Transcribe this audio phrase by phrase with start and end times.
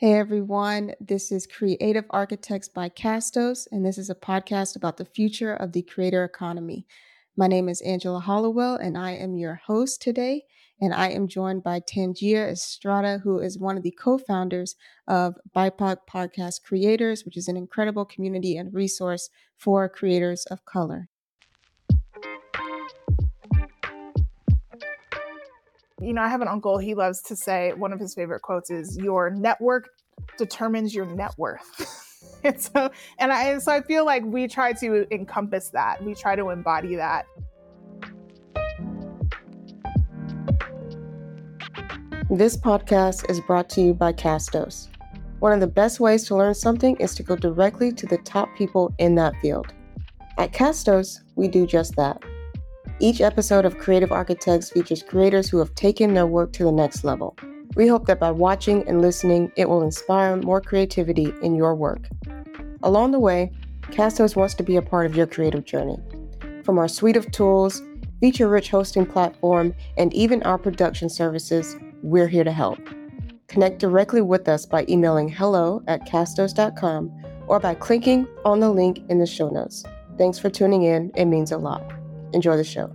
[0.00, 5.04] Hey everyone, this is Creative Architects by Castos, and this is a podcast about the
[5.04, 6.86] future of the creator economy.
[7.36, 10.44] My name is Angela Hollowell, and I am your host today.
[10.80, 14.76] And I am joined by Tangia Estrada, who is one of the co founders
[15.08, 21.08] of BIPOC Podcast Creators, which is an incredible community and resource for creators of color.
[26.00, 28.70] You know, I have an uncle, he loves to say one of his favorite quotes
[28.70, 29.88] is your network
[30.36, 32.04] determines your net worth.
[32.44, 36.04] and so and I so I feel like we try to encompass that.
[36.04, 37.26] We try to embody that.
[42.30, 44.88] This podcast is brought to you by Castos.
[45.40, 48.48] One of the best ways to learn something is to go directly to the top
[48.56, 49.72] people in that field.
[50.36, 52.22] At Castos, we do just that.
[53.00, 57.04] Each episode of Creative Architects features creators who have taken their work to the next
[57.04, 57.36] level.
[57.76, 62.08] We hope that by watching and listening, it will inspire more creativity in your work.
[62.82, 65.96] Along the way, Castos wants to be a part of your creative journey.
[66.64, 67.82] From our suite of tools,
[68.18, 72.80] feature rich hosting platform, and even our production services, we're here to help.
[73.46, 77.12] Connect directly with us by emailing hello at castos.com
[77.46, 79.84] or by clicking on the link in the show notes.
[80.18, 81.92] Thanks for tuning in, it means a lot.
[82.32, 82.92] Enjoy the show.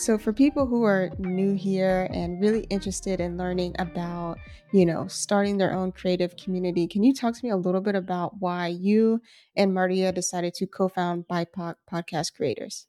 [0.00, 4.38] So, for people who are new here and really interested in learning about,
[4.72, 7.94] you know, starting their own creative community, can you talk to me a little bit
[7.94, 9.20] about why you
[9.56, 12.86] and Maria decided to co-found BIPOC Podcast Creators?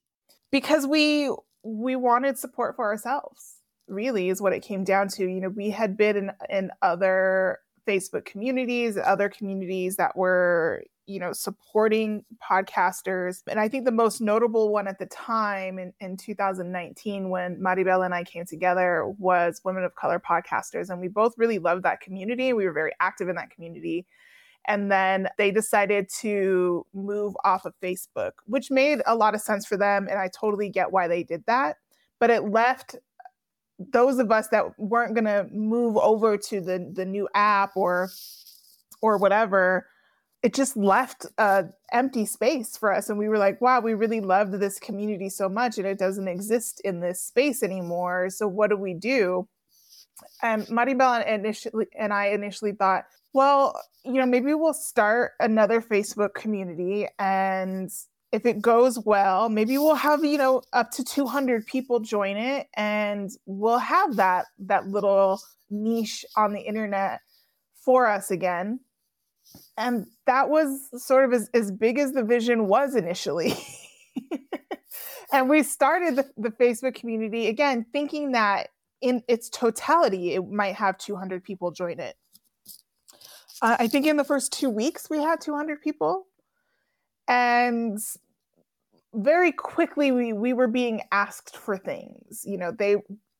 [0.53, 1.29] Because we
[1.63, 3.57] we wanted support for ourselves.
[3.89, 5.23] Really, is what it came down to.
[5.23, 11.19] You know, we had been in, in other Facebook communities, other communities that were, you
[11.19, 13.41] know, supporting podcasters.
[13.47, 18.05] And I think the most notable one at the time in, in 2019 when Maribel
[18.05, 20.89] and I came together was Women of Color Podcasters.
[20.89, 22.53] And we both really loved that community.
[22.53, 24.05] We were very active in that community.
[24.67, 29.65] And then they decided to move off of Facebook, which made a lot of sense
[29.65, 30.07] for them.
[30.09, 31.77] And I totally get why they did that.
[32.19, 32.95] But it left
[33.91, 38.09] those of us that weren't going to move over to the the new app or
[39.01, 39.87] or whatever
[40.43, 43.09] it just left a empty space for us.
[43.09, 46.27] And we were like wow we really loved this community so much and it doesn't
[46.27, 48.29] exist in this space anymore.
[48.29, 49.47] So what do we do?
[50.41, 56.35] And maribel initially and i initially thought well you know maybe we'll start another facebook
[56.35, 57.89] community and
[58.31, 62.67] if it goes well, maybe we'll have, you know, up to 200 people join it
[62.75, 67.19] and we'll have that that little niche on the internet
[67.83, 68.79] for us again.
[69.77, 73.53] And that was sort of as, as big as the vision was initially.
[75.33, 78.69] and we started the, the Facebook community again, thinking that
[79.01, 82.15] in its totality, it might have 200 people join it.
[83.61, 86.27] Uh, I think in the first two weeks, we had 200 people
[87.31, 87.97] and
[89.13, 92.97] very quickly we we were being asked for things you know they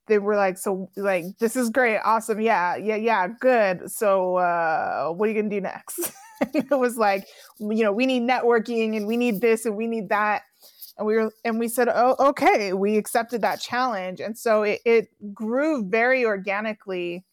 [0.08, 5.10] they were like so like this is great awesome yeah yeah yeah good so uh
[5.10, 6.12] what are you gonna do next?
[6.56, 7.28] It was like
[7.60, 10.42] you know we need networking and we need this and we need that.
[10.98, 14.20] And we were and we said oh okay we accepted that challenge.
[14.20, 17.24] And so it, it grew very organically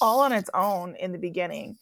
[0.00, 1.78] all on its own in the beginning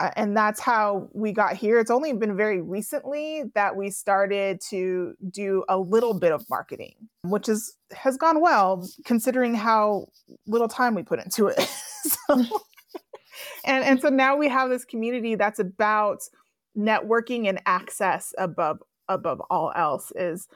[0.00, 1.78] uh, and that's how we got here.
[1.78, 6.94] It's only been very recently that we started to do a little bit of marketing,
[7.22, 10.06] which is has gone well considering how
[10.46, 11.60] little time we put into it.
[12.02, 12.34] so,
[13.64, 16.22] and and so now we have this community that's about
[16.76, 18.78] networking and access above
[19.08, 20.48] above all else is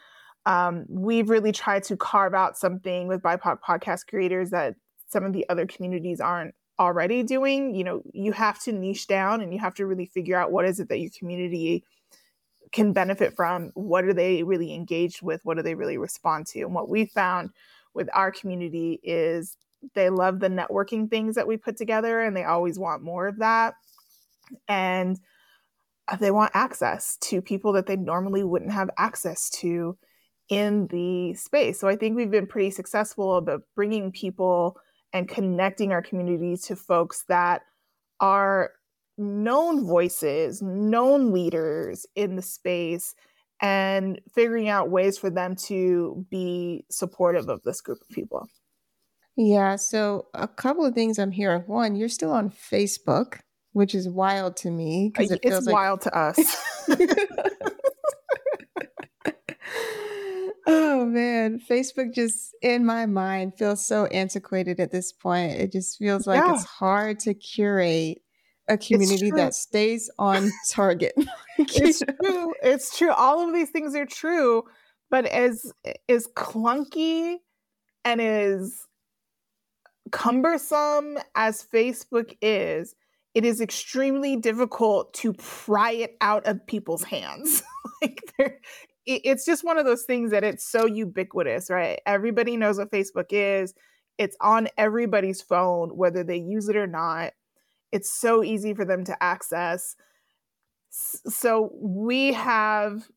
[0.46, 4.74] um, we've really tried to carve out something with BIPOC podcast creators that
[5.08, 9.40] some of the other communities aren't already doing you know you have to niche down
[9.40, 11.84] and you have to really figure out what is it that your community
[12.72, 16.60] can benefit from what are they really engaged with what do they really respond to?
[16.60, 17.50] And what we found
[17.94, 19.56] with our community is
[19.94, 23.38] they love the networking things that we put together and they always want more of
[23.38, 23.74] that.
[24.66, 25.18] And
[26.20, 29.96] they want access to people that they normally wouldn't have access to
[30.48, 31.78] in the space.
[31.78, 34.78] So i think we've been pretty successful about bringing people
[35.12, 37.62] and connecting our community to folks that
[38.20, 38.72] are
[39.16, 43.14] known voices, known leaders in the space,
[43.60, 48.48] and figuring out ways for them to be supportive of this group of people.
[49.36, 51.62] Yeah, so a couple of things I'm hearing.
[51.62, 53.38] One, you're still on Facebook,
[53.72, 56.38] which is wild to me because uh, it it's wild to us.
[60.68, 65.52] oh man Facebook just in my mind feels so antiquated at this point.
[65.52, 66.54] It just feels like yeah.
[66.54, 68.18] it's hard to curate
[68.68, 71.14] a community that stays on target.
[71.58, 72.54] it's true.
[72.62, 73.10] It's true.
[73.10, 74.62] All of these things are true,
[75.10, 75.72] but as
[76.06, 77.36] is clunky
[78.04, 78.86] and as
[80.12, 82.94] cumbersome as Facebook is,
[83.34, 87.62] it is extremely difficult to pry it out of people's hands.
[88.02, 88.20] like
[89.08, 92.00] it's just one of those things that it's so ubiquitous, right?
[92.04, 93.74] Everybody knows what Facebook is.
[94.18, 97.32] It's on everybody's phone, whether they use it or not.
[97.90, 99.96] It's so easy for them to access.
[100.90, 103.08] So we have,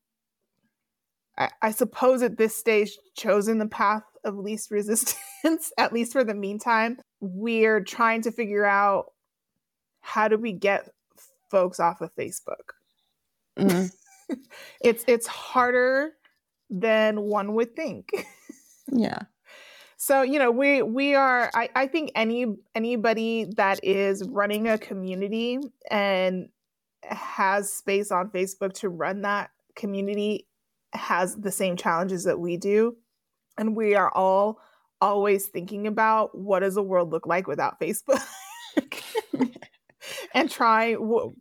[1.36, 6.24] I, I suppose, at this stage, chosen the path of least resistance, at least for
[6.24, 6.98] the meantime.
[7.20, 9.12] We're trying to figure out
[10.00, 10.88] how do we get
[11.50, 12.72] folks off of Facebook?
[13.58, 13.86] Mm-hmm.
[14.80, 16.12] It's it's harder
[16.70, 18.26] than one would think.
[18.92, 19.20] yeah.
[19.96, 24.78] So, you know, we we are I, I think any anybody that is running a
[24.78, 26.48] community and
[27.04, 30.48] has space on Facebook to run that community
[30.92, 32.96] has the same challenges that we do.
[33.56, 34.58] And we are all
[35.00, 38.22] always thinking about what does the world look like without Facebook?
[40.34, 40.96] and try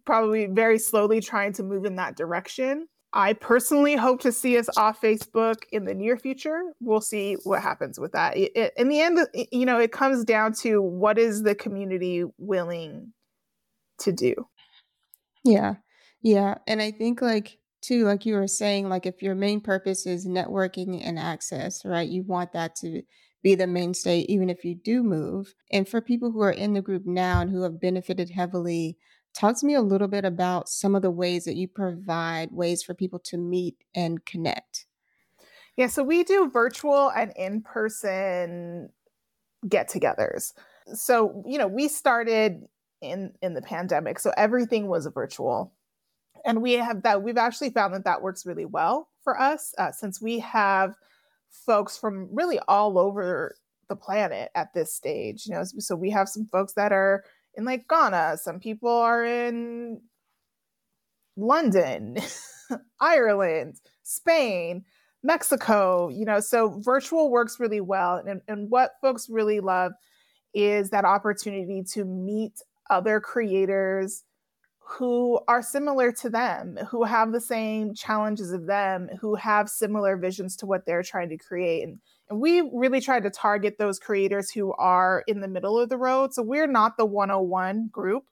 [0.05, 2.87] probably very slowly trying to move in that direction.
[3.13, 6.61] I personally hope to see us off Facebook in the near future.
[6.79, 8.37] We'll see what happens with that.
[8.37, 9.19] It, it, in the end,
[9.51, 13.11] you know, it comes down to what is the community willing
[13.99, 14.33] to do.
[15.43, 15.75] Yeah.
[16.21, 16.55] Yeah.
[16.67, 20.27] And I think, like, too, like you were saying, like if your main purpose is
[20.27, 23.01] networking and access, right, you want that to
[23.41, 25.53] be the mainstay, even if you do move.
[25.71, 28.97] And for people who are in the group now and who have benefited heavily,
[29.33, 32.83] talk to me a little bit about some of the ways that you provide ways
[32.83, 34.85] for people to meet and connect.
[35.77, 38.89] Yeah, so we do virtual and in person
[39.67, 40.53] get togethers.
[40.93, 42.67] So, you know, we started
[43.01, 45.73] in in the pandemic, so everything was virtual.
[46.43, 49.91] And we have that we've actually found that that works really well for us uh,
[49.91, 50.95] since we have
[51.51, 53.55] folks from really all over
[53.89, 55.45] the planet at this stage.
[55.45, 57.23] You know, so we have some folks that are
[57.55, 60.01] in like Ghana, some people are in
[61.35, 62.17] London,
[63.01, 64.85] Ireland, Spain,
[65.23, 68.21] Mexico, you know, so virtual works really well.
[68.25, 69.91] And, and what folks really love
[70.53, 72.53] is that opportunity to meet
[72.89, 74.23] other creators
[74.83, 80.17] who are similar to them, who have the same challenges of them, who have similar
[80.17, 81.83] visions to what they're trying to create.
[81.83, 81.99] And,
[82.29, 85.97] and we really try to target those creators who are in the middle of the
[85.97, 86.33] road.
[86.33, 88.23] So we're not the 101 group.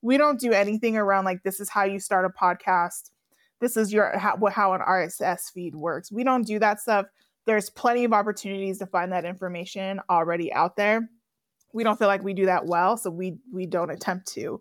[0.00, 3.10] We don't do anything around like, this is how you start a podcast.
[3.60, 6.12] This is your how, how an RSS feed works.
[6.12, 7.06] We don't do that stuff.
[7.46, 11.08] There's plenty of opportunities to find that information already out there.
[11.72, 14.60] We don't feel like we do that well, so we we don't attempt to.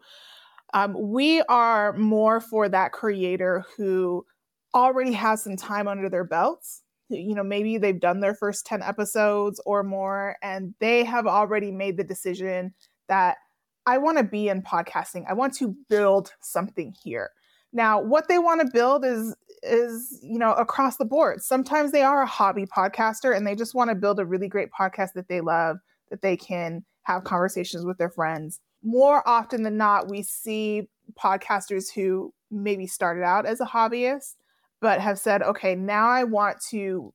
[0.76, 4.26] Um, we are more for that creator who
[4.74, 6.84] already has some time under their belts.
[7.08, 11.72] You know, maybe they've done their first 10 episodes or more, and they have already
[11.72, 12.74] made the decision
[13.08, 13.38] that
[13.86, 15.24] I want to be in podcasting.
[15.30, 17.30] I want to build something here.
[17.72, 19.34] Now, what they want to build is
[19.64, 21.42] is you know across the board.
[21.42, 24.70] Sometimes they are a hobby podcaster and they just want to build a really great
[24.78, 25.78] podcast that they love
[26.10, 30.88] that they can have conversations with their friends more often than not, we see
[31.20, 34.36] podcasters who maybe started out as a hobbyist,
[34.80, 37.14] but have said, okay, now I want to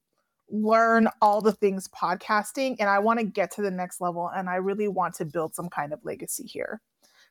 [0.50, 4.50] learn all the things podcasting and I want to get to the next level and
[4.50, 6.80] I really want to build some kind of legacy here.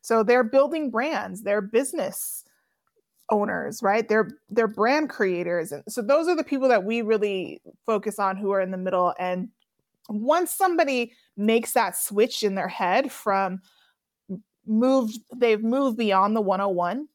[0.01, 2.45] So they're building brands, they're business
[3.29, 4.07] owners, right?
[4.07, 5.73] They're they're brand creators.
[5.73, 8.77] And so those are the people that we really focus on who are in the
[8.77, 9.49] middle and
[10.09, 13.61] once somebody makes that switch in their head from
[14.69, 17.07] moved they've moved beyond the 101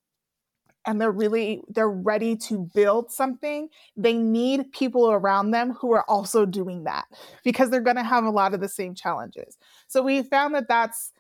[0.87, 3.69] and they're really they're ready to build something.
[3.97, 7.07] They need people around them who are also doing that
[7.45, 9.57] because they're going to have a lot of the same challenges.
[9.87, 11.13] So we found that that's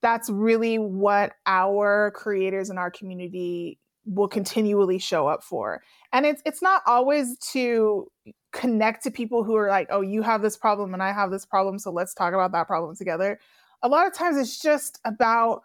[0.00, 5.82] that's really what our creators in our community will continually show up for.
[6.12, 8.10] And it's it's not always to
[8.52, 11.46] connect to people who are like oh you have this problem and i have this
[11.46, 13.38] problem so let's talk about that problem together.
[13.84, 15.62] A lot of times it's just about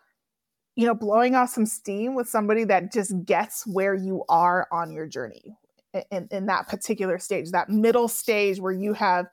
[0.78, 4.92] you know, blowing off some steam with somebody that just gets where you are on
[4.92, 5.58] your journey
[6.12, 9.26] in, in that particular stage, that middle stage where you have,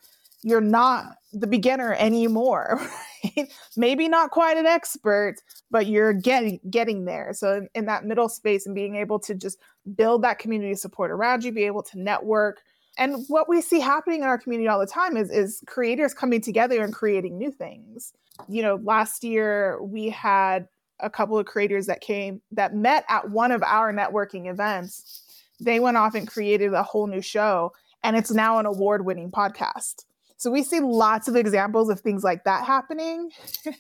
[0.43, 2.81] you're not the beginner anymore,
[3.37, 3.53] right?
[3.77, 5.37] Maybe not quite an expert,
[5.71, 7.35] but you're getting getting there.
[7.35, 9.59] So in, in that middle space and being able to just
[9.95, 12.63] build that community support around you, be able to network
[12.97, 16.41] and what we see happening in our community all the time is is creators coming
[16.41, 18.13] together and creating new things
[18.49, 20.69] you know last year we had
[21.05, 25.23] a couple of creators that came that met at one of our networking events.
[25.61, 29.31] They went off and created a whole new show and it's now an award winning
[29.31, 30.05] podcast.
[30.37, 33.31] So we see lots of examples of things like that happening.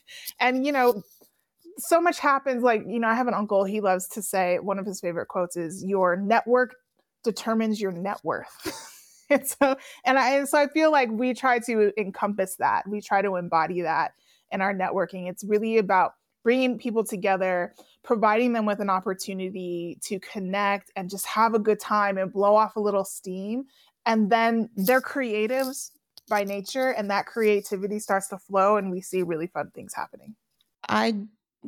[0.40, 1.02] And you know
[1.76, 2.62] so much happens.
[2.62, 5.26] Like you know i have an uncle he loves to say one of his favorite
[5.26, 6.76] quotes is your network
[7.24, 8.46] determines your net worth.
[9.30, 12.86] And so and I and so I feel like we try to encompass that.
[12.86, 14.12] We try to embody that
[14.52, 15.30] in our networking.
[15.30, 16.12] It's really about
[16.44, 17.74] bringing people together,
[18.04, 22.54] providing them with an opportunity to connect and just have a good time and blow
[22.54, 23.64] off a little steam.
[24.06, 25.90] And then they're creatives
[26.28, 30.36] by nature, and that creativity starts to flow, and we see really fun things happening.
[30.88, 31.16] I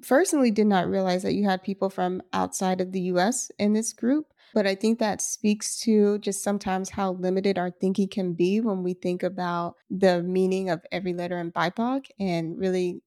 [0.06, 3.92] personally did not realize that you had people from outside of the US in this
[3.92, 4.26] group.
[4.54, 8.82] But I think that speaks to just sometimes how limited our thinking can be when
[8.82, 13.02] we think about the meaning of every letter in BIPOC and really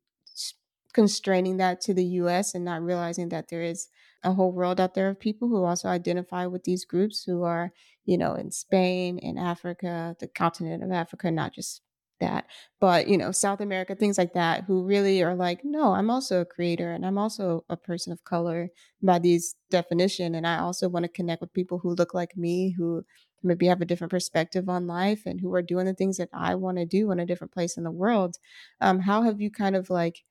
[0.93, 3.87] constraining that to the US and not realizing that there is
[4.23, 7.71] a whole world out there of people who also identify with these groups who are,
[8.05, 11.81] you know, in Spain, in Africa, the continent of Africa, not just
[12.19, 12.45] that
[12.81, 16.41] but you know south america things like that who really are like no i'm also
[16.41, 18.69] a creator and i'm also a person of color
[19.01, 22.71] by these definition and i also want to connect with people who look like me
[22.77, 23.05] who
[23.41, 26.53] maybe have a different perspective on life and who are doing the things that i
[26.53, 28.35] want to do in a different place in the world.
[28.81, 30.23] Um, how have you kind of like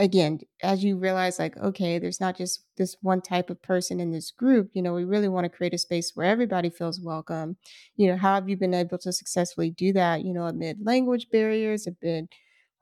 [0.00, 4.10] again, as you realize, like, okay, there's not just this one type of person in
[4.10, 7.56] this group, you know, we really want to create a space where everybody feels welcome.
[7.96, 11.28] You know, how have you been able to successfully do that, you know, amid language
[11.30, 12.28] barriers, amid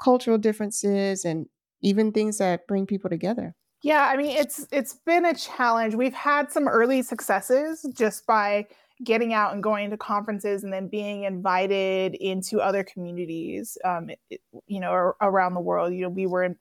[0.00, 1.46] cultural differences, and
[1.82, 3.56] even things that bring people together?
[3.82, 5.94] Yeah, I mean, it's it's been a challenge.
[5.94, 8.66] We've had some early successes just by
[9.04, 14.40] getting out and going to conferences and then being invited into other communities um, it,
[14.66, 16.56] you know around the world you know we were in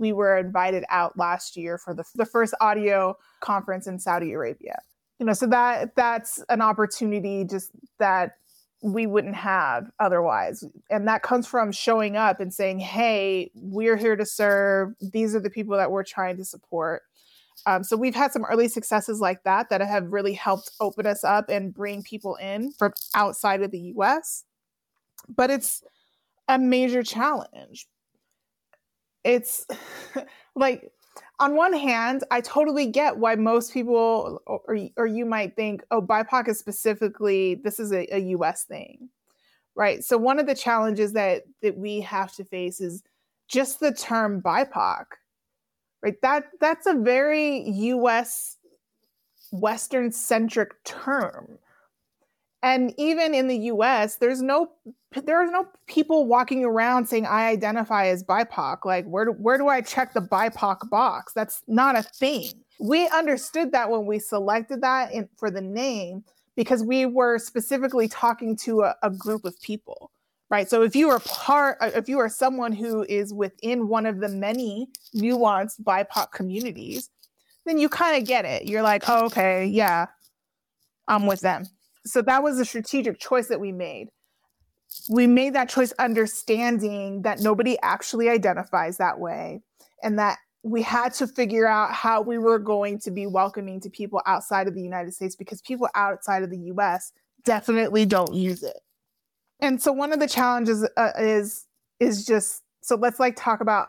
[0.00, 4.80] we were invited out last year for the, the first audio conference in Saudi Arabia.
[5.18, 8.36] You know, so that that's an opportunity just that
[8.82, 10.64] we wouldn't have otherwise.
[10.88, 14.94] And that comes from showing up and saying, hey, we're here to serve.
[15.02, 17.02] These are the people that we're trying to support.
[17.66, 21.24] Um, so we've had some early successes like that that have really helped open us
[21.24, 24.44] up and bring people in from outside of the US.
[25.28, 25.82] But it's
[26.48, 27.86] a major challenge
[29.24, 29.66] it's
[30.54, 30.90] like
[31.40, 36.02] on one hand, I totally get why most people, or, or you might think, oh,
[36.02, 39.08] BIPOC is specifically, this is a, a US thing,
[39.74, 40.04] right?
[40.04, 43.02] So, one of the challenges that, that we have to face is
[43.48, 45.04] just the term BIPOC,
[46.02, 46.20] right?
[46.20, 48.58] That, that's a very US
[49.50, 51.58] Western centric term
[52.62, 54.70] and even in the US, there's no
[55.12, 58.84] there are no people walking around saying I identify as BIPOC.
[58.84, 61.32] Like where do, where do I check the BIPOC box?
[61.32, 62.52] That's not a thing.
[62.78, 66.24] We understood that when we selected that in, for the name
[66.56, 70.10] because we were specifically talking to a, a group of people
[70.50, 74.04] right so if you are part uh, if you are someone who is within one
[74.04, 77.08] of the many nuanced bipoc communities
[77.64, 80.06] then you kind of get it you're like oh, okay yeah
[81.08, 81.64] i'm with them
[82.04, 84.08] so that was a strategic choice that we made.
[85.08, 89.62] We made that choice understanding that nobody actually identifies that way
[90.02, 93.90] and that we had to figure out how we were going to be welcoming to
[93.90, 97.12] people outside of the United States because people outside of the US
[97.44, 98.78] definitely don't use it.
[99.60, 101.66] And so one of the challenges uh, is
[101.98, 103.88] is just so let's like talk about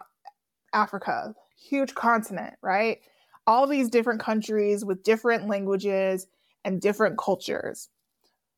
[0.73, 2.99] Africa, huge continent, right?
[3.47, 6.27] All these different countries with different languages
[6.63, 7.89] and different cultures.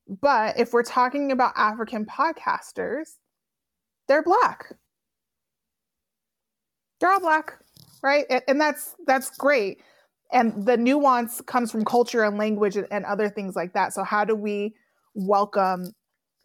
[0.08, 3.16] But if we're talking about African podcasters,
[4.06, 4.74] they're black.
[7.00, 7.58] They're all black,
[8.02, 8.26] right?
[8.48, 9.80] And that's that's great.
[10.32, 13.92] And the nuance comes from culture and language and other things like that.
[13.92, 14.74] So how do we
[15.14, 15.92] welcome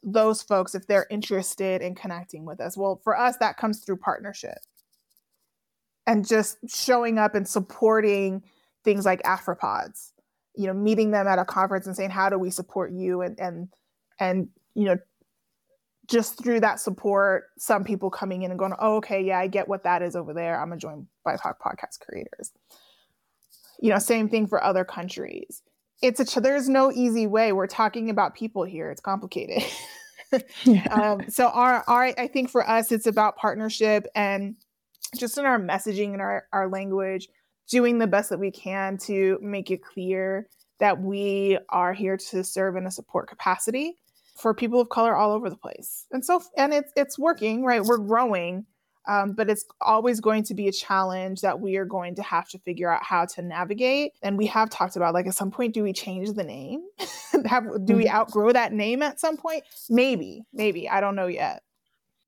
[0.03, 2.77] those folks if they're interested in connecting with us?
[2.77, 4.59] Well, for us that comes through partnership.
[6.07, 8.41] And just showing up and supporting
[8.83, 10.11] things like Afropods
[10.59, 13.21] you know meeting them at a conference and saying how do we support you?
[13.21, 13.69] And and
[14.19, 14.97] and you know
[16.05, 19.69] just through that support some people coming in and going oh okay yeah i get
[19.69, 20.59] what that is over there.
[20.59, 22.51] I'm gonna join bipoc podcast creators.
[23.79, 25.63] You know same thing for other countries.
[26.01, 27.53] It's a there's no easy way.
[27.53, 28.91] We're talking about people here.
[28.91, 29.63] It's complicated.
[30.65, 30.83] Yeah.
[30.91, 34.55] um, so our, our i think for us it's about partnership and
[35.17, 37.29] just in our messaging and our, our language
[37.69, 40.47] doing the best that we can to make it clear
[40.79, 43.97] that we are here to serve in a support capacity.
[44.38, 46.05] for people of color all over the place.
[46.11, 47.83] And so, and it's it's working, right?
[47.83, 48.65] We're growing,
[49.05, 52.47] um, but it's always going to be a challenge that we are going to have
[52.49, 54.13] to figure out how to navigate.
[54.21, 56.83] And we have talked about like at some point, do we change the name?
[57.45, 58.15] have, do we mm-hmm.
[58.15, 59.63] outgrow that name at some point?
[59.89, 61.63] Maybe, maybe I don't know yet.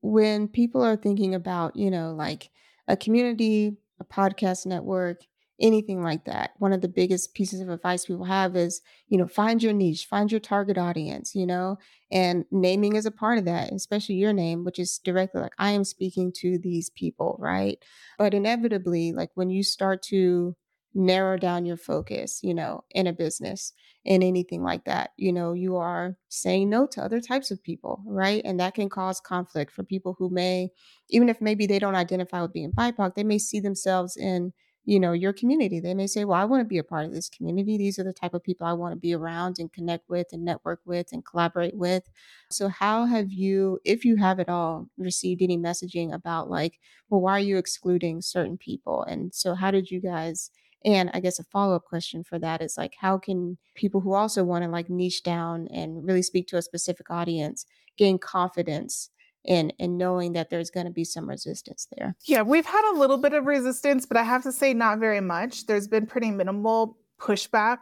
[0.00, 2.50] When people are thinking about, you know, like
[2.88, 5.22] a community, a podcast network,
[5.60, 6.52] anything like that.
[6.58, 10.06] One of the biggest pieces of advice people have is, you know, find your niche,
[10.06, 11.78] find your target audience, you know,
[12.10, 15.70] and naming is a part of that, especially your name, which is directly like, I
[15.70, 17.78] am speaking to these people, right?
[18.18, 20.56] But inevitably, like when you start to
[20.94, 23.72] narrow down your focus, you know, in a business
[24.04, 28.02] in anything like that, you know, you are saying no to other types of people,
[28.06, 28.42] right?
[28.44, 30.70] And that can cause conflict for people who may,
[31.08, 34.52] even if maybe they don't identify with being BIPOC, they may see themselves in
[34.84, 35.80] you know your community.
[35.80, 37.78] They may say well i want to be a part of this community.
[37.78, 40.44] These are the type of people i want to be around and connect with and
[40.44, 42.08] network with and collaborate with.
[42.50, 46.78] So how have you if you have at all received any messaging about like
[47.10, 49.02] well why are you excluding certain people?
[49.04, 50.50] And so how did you guys
[50.84, 54.42] and i guess a follow-up question for that is like how can people who also
[54.44, 59.10] want to like niche down and really speak to a specific audience gain confidence
[59.46, 62.14] and and knowing that there's going to be some resistance there.
[62.24, 65.20] Yeah, we've had a little bit of resistance, but I have to say not very
[65.20, 65.66] much.
[65.66, 67.78] There's been pretty minimal pushback.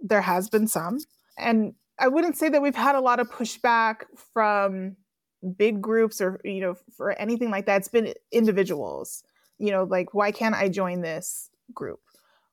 [0.00, 0.98] There has been some.
[1.38, 4.96] And I wouldn't say that we've had a lot of pushback from
[5.56, 7.78] big groups or you know for anything like that.
[7.78, 9.22] It's been individuals.
[9.58, 12.00] You know, like why can't I join this group?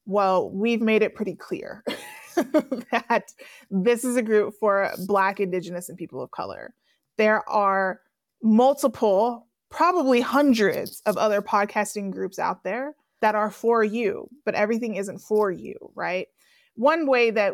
[0.05, 1.84] Well, we've made it pretty clear
[2.36, 3.34] that
[3.69, 6.74] this is a group for Black, Indigenous, and people of color.
[7.17, 8.01] There are
[8.41, 14.96] multiple, probably hundreds of other podcasting groups out there that are for you, but everything
[14.96, 16.27] isn't for you, right?
[16.75, 17.53] One way that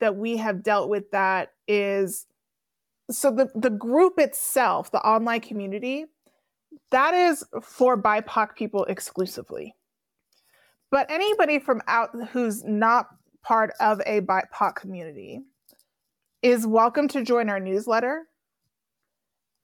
[0.00, 2.26] that we have dealt with that is
[3.10, 6.06] so the the group itself, the online community,
[6.90, 9.74] that is for BIPOC people exclusively.
[10.90, 13.06] But anybody from out who's not
[13.42, 15.40] part of a BIPOC community
[16.42, 18.26] is welcome to join our newsletter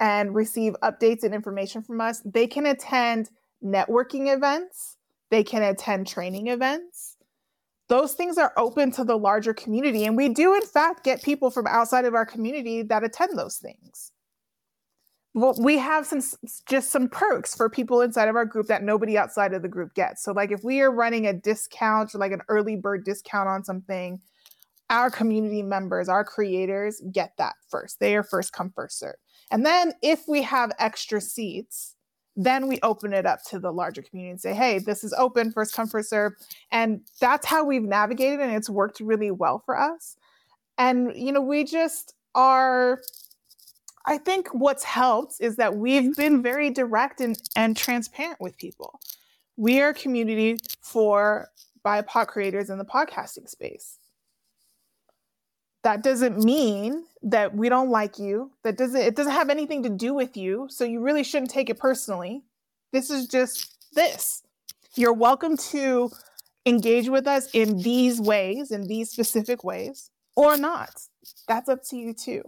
[0.03, 3.31] and receive updates and information from us, they can attend
[3.65, 4.97] networking events,
[5.31, 7.17] they can attend training events.
[7.89, 10.05] Those things are open to the larger community.
[10.05, 13.59] And we do, in fact, get people from outside of our community that attend those
[13.59, 14.11] things.
[15.35, 16.21] Well, we have some
[16.69, 19.95] just some perks for people inside of our group that nobody outside of the group
[19.95, 20.23] gets.
[20.25, 23.65] So, like if we are running a discount or like an early bird discount on
[23.65, 24.21] something,
[24.91, 28.01] our community members, our creators get that first.
[28.01, 29.15] They are first come, first serve.
[29.53, 31.95] And then if we have extra seats,
[32.35, 35.53] then we open it up to the larger community and say, hey, this is open,
[35.53, 36.33] first come, first serve.
[36.71, 40.17] And that's how we've navigated and it's worked really well for us.
[40.79, 43.03] And, you know, we just are,
[44.07, 48.99] I think what's helped is that we've been very direct and, and transparent with people.
[49.59, 51.49] We are a community for
[51.85, 53.99] BIPOC creators in the podcasting space
[55.83, 59.89] that doesn't mean that we don't like you that doesn't it doesn't have anything to
[59.89, 62.43] do with you so you really shouldn't take it personally.
[62.93, 64.43] This is just this.
[64.97, 66.11] You're welcome to
[66.67, 70.91] engage with us in these ways in these specific ways or not.
[71.49, 72.43] That's up to you too.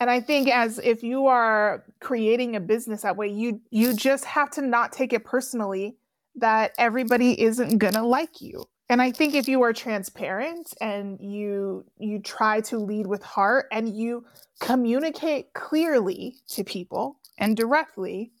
[0.00, 4.24] And i think as if you are creating a business that way you you just
[4.26, 5.96] have to not take it personally
[6.34, 11.84] that everybody isn't gonna like you and i think if you are transparent and you
[11.98, 14.24] you try to lead with heart and you
[14.60, 18.32] communicate clearly to people and directly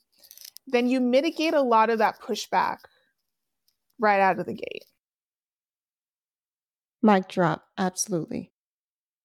[0.66, 2.78] then you mitigate a lot of that pushback
[3.98, 4.84] right out of the gate.
[7.02, 7.64] Mic drop.
[7.78, 8.52] Absolutely.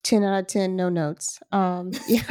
[0.04, 1.40] 10 out of 10 no notes.
[1.52, 2.22] Um yeah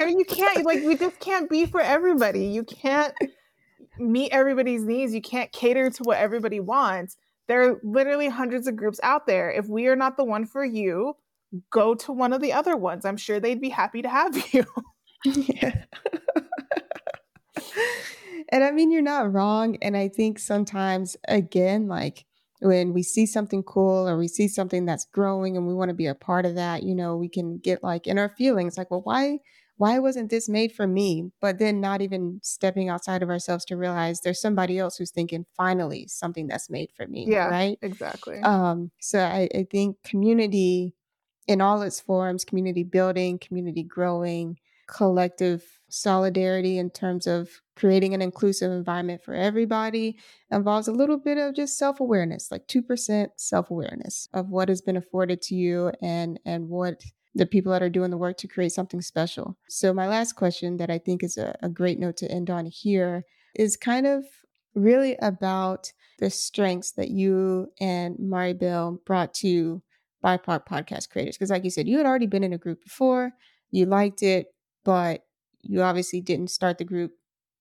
[0.00, 2.46] I mean, you can't like we just can't be for everybody.
[2.46, 3.14] You can't
[3.98, 5.12] meet everybody's needs.
[5.12, 7.16] You can't cater to what everybody wants
[7.48, 9.50] there are literally hundreds of groups out there.
[9.50, 11.14] If we are not the one for you,
[11.70, 13.04] go to one of the other ones.
[13.04, 14.64] I'm sure they'd be happy to have you.
[15.24, 15.84] yeah.
[18.50, 19.76] and I mean, you're not wrong.
[19.82, 22.26] And I think sometimes, again, like
[22.60, 25.94] when we see something cool or we see something that's growing and we want to
[25.94, 28.90] be a part of that, you know, we can get like in our feelings like,
[28.90, 29.38] well, why?
[29.78, 31.30] Why wasn't this made for me?
[31.40, 35.46] But then not even stepping outside of ourselves to realize there's somebody else who's thinking,
[35.56, 37.26] finally, something that's made for me.
[37.28, 37.48] Yeah.
[37.48, 37.78] Right.
[37.80, 38.40] Exactly.
[38.40, 40.94] Um, so I, I think community
[41.46, 48.22] in all its forms, community building, community growing, collective solidarity in terms of creating an
[48.22, 50.18] inclusive environment for everybody
[50.50, 55.40] involves a little bit of just self-awareness like 2% self-awareness of what has been afforded
[55.40, 57.02] to you and and what
[57.34, 59.56] the people that are doing the work to create something special.
[59.68, 62.66] So, my last question that I think is a, a great note to end on
[62.66, 64.24] here is kind of
[64.74, 69.82] really about the strengths that you and Mari Maribel brought to
[70.24, 71.36] BIPOC podcast creators.
[71.36, 73.32] Because, like you said, you had already been in a group before,
[73.70, 74.48] you liked it,
[74.84, 75.24] but
[75.62, 77.12] you obviously didn't start the group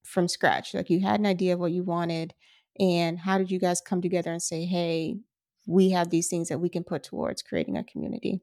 [0.03, 0.73] from scratch.
[0.73, 2.33] Like you had an idea of what you wanted.
[2.79, 5.17] And how did you guys come together and say, hey,
[5.65, 8.41] we have these things that we can put towards creating a community?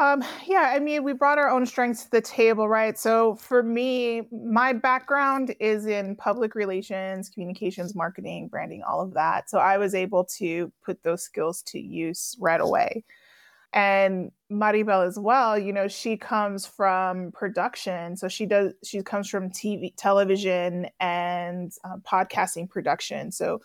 [0.00, 2.96] Um, yeah, I mean, we brought our own strengths to the table, right?
[2.96, 9.50] So for me, my background is in public relations, communications, marketing, branding, all of that.
[9.50, 13.04] So I was able to put those skills to use right away.
[13.72, 18.16] And Maribel as well, you know, she comes from production.
[18.16, 23.32] So she does, she comes from TV, television and uh, podcasting production.
[23.32, 23.60] So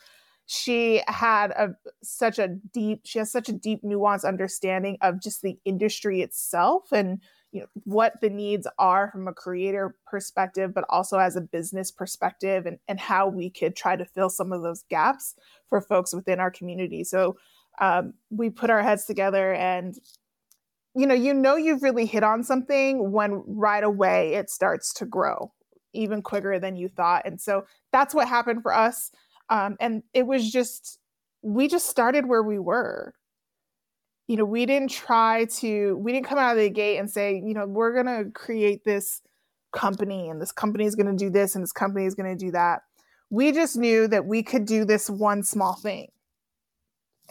[0.46, 5.42] she had a such a deep she has such a deep nuanced understanding of just
[5.42, 7.22] the industry itself and
[7.54, 11.92] you know what the needs are from a creator perspective but also as a business
[11.92, 15.36] perspective and, and how we could try to fill some of those gaps
[15.70, 17.04] for folks within our community.
[17.04, 17.38] So
[17.80, 19.96] um, we put our heads together and
[20.96, 25.06] you know you know you've really hit on something when right away it starts to
[25.06, 25.52] grow
[25.94, 27.22] even quicker than you thought.
[27.26, 29.12] And so that's what happened for us
[29.50, 31.00] um, and it was just,
[31.42, 33.14] we just started where we were.
[34.28, 37.42] You know, we didn't try to, we didn't come out of the gate and say,
[37.46, 39.22] you know, we're going to create this
[39.74, 42.46] company and this company is going to do this and this company is going to
[42.46, 42.82] do that.
[43.30, 46.08] We just knew that we could do this one small thing.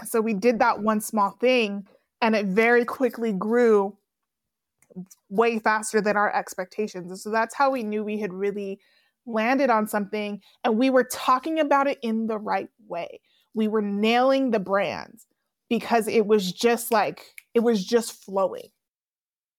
[0.05, 1.87] So we did that one small thing
[2.21, 3.97] and it very quickly grew
[5.31, 7.11] way faster than our expectations.
[7.11, 8.81] And so that's how we knew we had really
[9.27, 13.21] landed on something and we were talking about it in the right way.
[13.55, 15.21] We were nailing the brand
[15.69, 17.23] because it was just like,
[17.55, 18.69] it was just flowing.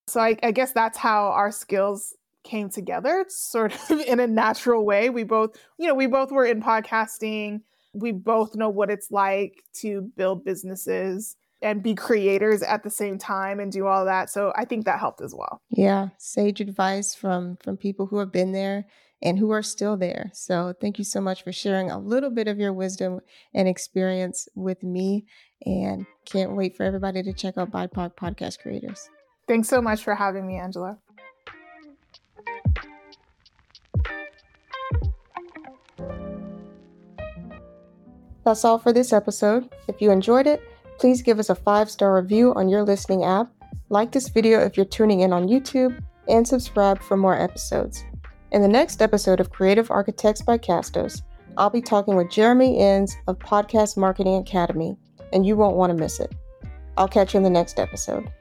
[0.08, 4.86] So I, I guess that's how our skills came together, sort of in a natural
[4.86, 5.10] way.
[5.10, 7.62] We both, you know, we both were in podcasting.
[7.93, 13.17] We both know what it's like to build businesses and be creators at the same
[13.17, 14.30] time and do all that.
[14.30, 15.62] So I think that helped as well.
[15.69, 18.86] Yeah, sage advice from from people who have been there
[19.23, 20.29] and who are still there.
[20.33, 23.21] So thank you so much for sharing a little bit of your wisdom
[23.53, 25.25] and experience with me.
[25.65, 29.09] And can't wait for everybody to check out BIPOC Podcast Creators.
[29.47, 30.99] Thanks so much for having me, Angela.
[38.43, 39.69] That's all for this episode.
[39.88, 40.62] If you enjoyed it,
[40.99, 43.47] please give us a five star review on your listening app,
[43.88, 48.03] like this video if you're tuning in on YouTube, and subscribe for more episodes.
[48.54, 51.24] In the next episode of Creative Architects by Castos,
[51.58, 54.96] I'll be talking with Jeremy Enns of Podcast Marketing Academy,
[55.34, 56.36] and you won't want to miss it.
[56.96, 58.32] I'll catch you in the next episode.